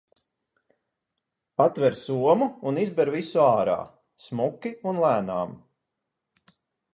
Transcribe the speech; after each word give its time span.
Atver 1.65 1.93
somu 2.03 2.47
un 2.71 2.79
izber 2.85 3.11
visu 3.17 3.43
ārā, 3.43 3.77
smuki 4.29 4.73
un 4.93 5.03
lēnām. 5.05 5.55